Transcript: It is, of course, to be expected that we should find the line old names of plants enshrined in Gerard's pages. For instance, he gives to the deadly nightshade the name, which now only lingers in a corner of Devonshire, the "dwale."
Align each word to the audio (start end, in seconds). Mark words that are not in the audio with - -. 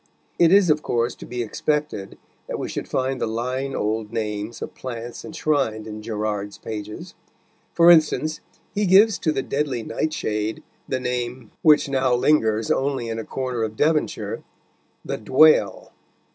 It 0.39 0.51
is, 0.51 0.71
of 0.71 0.81
course, 0.81 1.13
to 1.13 1.27
be 1.27 1.43
expected 1.43 2.17
that 2.47 2.57
we 2.57 2.67
should 2.67 2.87
find 2.87 3.21
the 3.21 3.27
line 3.27 3.75
old 3.75 4.11
names 4.11 4.59
of 4.63 4.73
plants 4.73 5.23
enshrined 5.23 5.85
in 5.85 6.01
Gerard's 6.01 6.57
pages. 6.57 7.13
For 7.75 7.91
instance, 7.91 8.39
he 8.73 8.87
gives 8.87 9.19
to 9.19 9.31
the 9.31 9.43
deadly 9.43 9.83
nightshade 9.83 10.63
the 10.89 10.99
name, 10.99 11.51
which 11.61 11.87
now 11.87 12.13
only 12.13 12.31
lingers 12.31 12.71
in 12.71 13.19
a 13.19 13.23
corner 13.23 13.61
of 13.61 13.75
Devonshire, 13.77 14.41
the 15.05 15.19
"dwale." 15.19 15.91